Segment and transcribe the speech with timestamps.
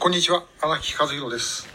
[0.00, 1.66] こんにちは荒木和弘です。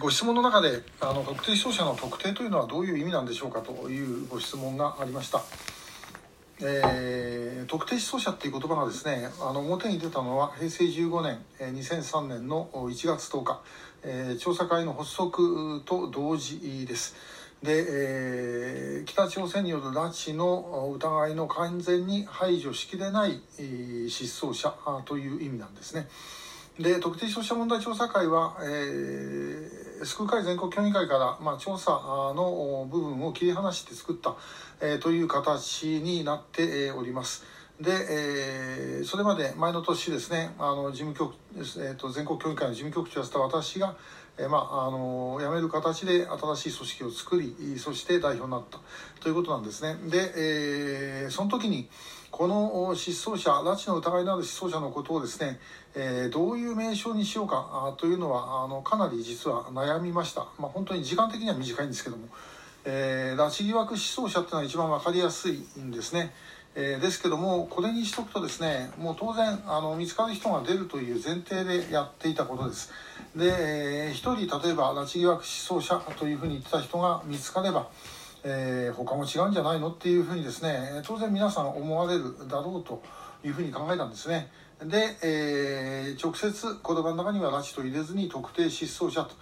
[0.00, 5.42] ご質問の中であの特定失踪者の特定というのはどういう意味なんでしょうかというご質問がありました、
[6.62, 13.60] えー特定失踪者っていう言葉がですねあの表に出たのは平成15年2003年の1月10日、
[14.04, 17.14] えー調査会の発足と同時です。
[17.62, 23.42] で、えー北朝鮮による拉致の疑いの完全に排除しきれない、
[24.08, 24.72] 失踪者
[25.04, 26.08] という意味なんですね。
[26.78, 34.36] で特定消費者問題調査会は、えー、救う会全国協議会から、まあ、調査の部分を切り離して作った、
[34.80, 37.44] えーという形になって、おります。
[37.80, 43.96] で、えーそれまで前の年ですねあの事務局、えー、と全国協議会の事務局長をした私が、
[44.36, 48.78] えーまあ、あの辞める形で新しい組織を作りそして代表になった
[49.20, 49.96] ということなんですね。
[50.10, 51.88] で、えーその時に
[52.30, 55.58] この失踪者拉致の疑いのある失踪者のことをですね、
[55.94, 62.28] えーどういう名称にしようかというのはあのかなり実は悩みました、まあ、本当に時間的には短いんですけども、
[62.84, 66.34] えー拉致疑惑失踪者っていうのは一番分かりやすいんですね。
[66.74, 72.92] えーですけどもこれにしとくとですねもう当然あの見つかる人が出るという前提でやっていたことです。
[73.34, 77.88] で、えー一人例えば拉致疑惑失踪者というふうに言ってた人が見つかれば
[78.44, 83.02] えー他も違うんじゃないのっていうふうにですね当然皆さん思われるだろうと
[83.44, 84.50] いうふうに考えたんですね。
[84.84, 89.34] で、えー直接言葉の中には拉致と入れずに特定失踪者と、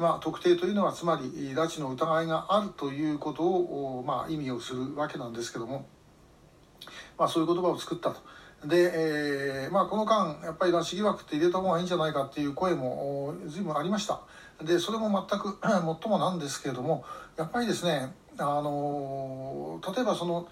[0.00, 5.86] まあ、特定というのはつまり拉致の疑いがあるということを、まあ、意味をするわけなんですけども、
[7.18, 8.20] まあ、そういう言葉を作ったと。
[8.66, 14.20] で、えーまあ、この間やっぱり拉致疑惑って入れた方がいいんじゃないかっていう声も随分ありました
[14.62, 17.04] でそれも全く もっともなんですけれども
[17.36, 20.48] やっぱりですねあの例えばその、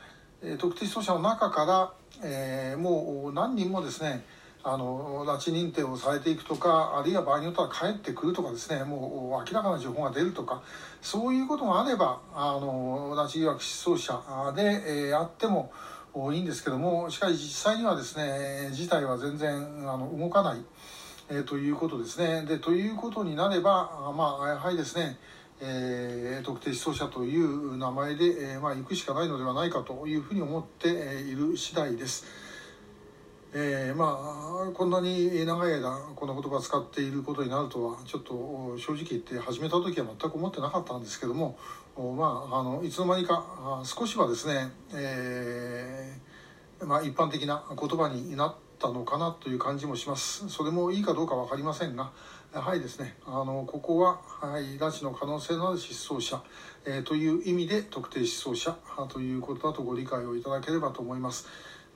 [0.58, 4.24] 特定失踪者の中から、えーもう何人もですね
[4.64, 10.62] あの拉致認定をされていくとかあるいは場合によっては帰ってくるとかですねもう明らかな情報が出るとか
[11.00, 14.62] そういうことがあればあの拉致疑惑失踪者で、
[15.08, 15.72] えーあっても
[16.14, 19.56] いいんですけどもしかし実際にはですね事態は全然
[19.88, 20.58] あの動かない、
[21.30, 22.44] えーということですね。
[22.46, 25.16] でということになればあまあやはりですね
[25.60, 32.24] えー特定失踪者という名前で、えーまあ、行くしかないのではないかというふうに思っている次第です。
[33.54, 41.58] えーまあこんなに長い間この言葉を使っていることになるとはちょっと正直言って始めた時は全く思ってなかったんですけども
[41.96, 52.10] まああのいつの間にか少しはですね、えーまあ、一般的な言葉になったのかなという感じもしますそれもいいかどうか分かりませんが
[52.54, 56.42] やはりですねあのここは、はい、拉致の可能性のある失踪者、
[56.86, 58.76] えーという意味で特定失踪者
[59.08, 61.46] ということだとご理解をいただければと思います。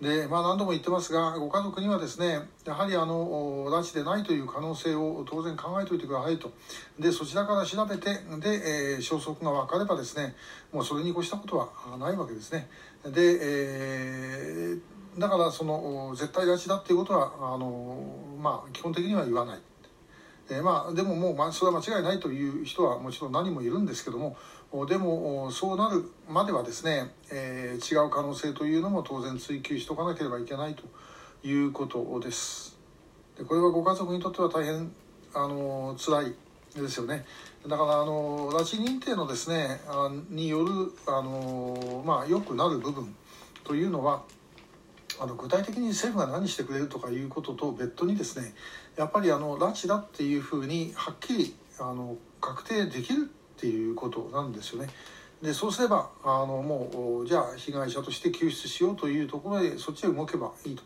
[0.00, 6.52] でまあ、何度も言ってますがご家族にはですねやはりあの拉致でないという可能性を当然考えておいてくださいと。
[6.98, 10.34] でそちらから調べてで、えー消息が分かればですね
[10.70, 12.68] もうそれに越したことはないわけですね。
[13.04, 19.58] で、えーだからその絶対拉致だっていうことはあの、まあ、基本的には言わない。
[20.48, 24.36] えーまあ、でももう、まあ、それは間違いないという人はもちろん何もいるんですけども
[24.86, 30.82] でもそうなるまではですね、えー違う可能性というのも当然追求しておかなければいけないと
[31.46, 32.76] いうことです。
[33.38, 34.90] でこれはご家族にとっては大変
[35.34, 36.34] あの辛い
[36.74, 37.24] ですよね。
[37.66, 43.14] だからあの拉致認定のですねあによるあの、まあ、良くなる部分
[43.64, 44.22] というのは
[45.20, 48.54] あの具体的に政府が何してくれるとかいうことと別途にですね
[48.96, 54.88] やっぱりあの拉致だっていうふうにはっきりあの確定できるっていうことなんですよね。
[55.42, 60.82] でそうすればあのもうじゃあ被害者として救出しようというところでそっちへ動けばいいと。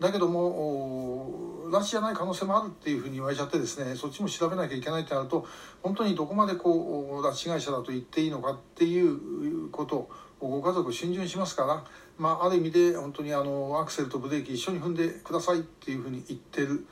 [0.00, 5.46] だけども拉致じゃない可能性もあるっていうふうに言われちゃってですねそっちも調べなきゃいけないってなると
[5.82, 9.96] 本当にどこまでこう拉致被害者だと言っていいのかっていうこと
[10.40, 11.84] をご家族逡巡しますから、
[12.16, 16.86] まあ、ある意味で本当にあのアクセルとブレーキ一緒に踏んでくださいっていうふうに言ってる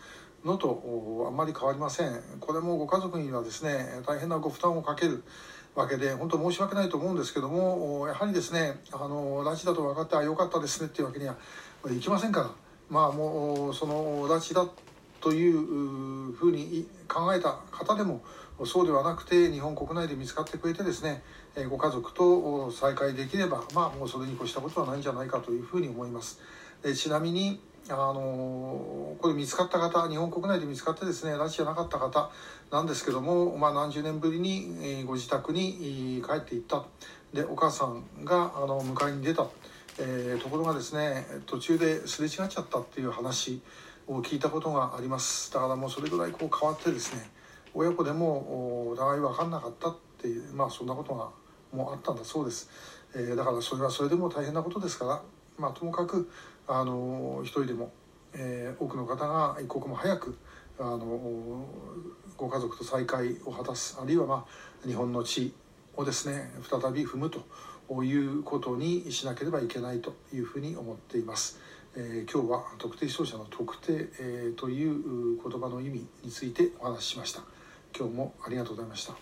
[0.45, 2.21] のとあんまり変わりません。
[2.41, 5.23] これもご家族にはですね大変なご負担をかける
[5.75, 11.37] わけで本当申し訳ないと思うんですけどもやはりですねあの拉致だと分かってあよかったですねっていうわけには
[11.91, 12.51] いきませんから。
[12.91, 14.69] まあもうその拉致だ
[15.23, 18.23] というふうに考えた方でも
[18.65, 21.23] そうではなくて日本国内で見つかってくれてですね
[21.71, 26.41] ご家族と再会できればまあもうそれに越したことはないんじゃないかというふうに思います。
[26.95, 32.31] ちなみにあのこれ見つかった方日本国内で見つかってですね拉致じゃなかった方
[32.71, 36.85] なんですけども、まあ、何十年ぶりにご自宅に帰っていった
[37.33, 39.49] でお母さんがあの迎えに出た、
[39.99, 43.61] えーところがですね途中ですれ違っちゃったっていう話
[44.07, 47.31] を聞いたことがありますだからもうそれぐらいこう変わってですね
[47.75, 51.31] 親子でもお互い分かんなかったっていうまあそんなことが
[51.73, 52.69] もうあったんだそうです、
[53.15, 55.23] えー、だからそれはそれでも大変なことですから
[55.59, 56.31] まあともかく
[56.67, 57.93] あの一人でも、
[58.35, 60.37] えー、多くの方が一刻も早く
[60.79, 61.67] あの
[62.37, 64.47] ご家族と再会を果たすあるいは、ま
[64.85, 65.55] あ、日本の地
[65.97, 67.43] をですね再び踏むと
[68.03, 71.61] いうことにしなければいけないというふうに思っています。
[71.95, 77.43] えー、今日は特定商社の特定、えー、という言葉の意味についてお話ししました。
[77.95, 79.15] 今日もありがとうございました。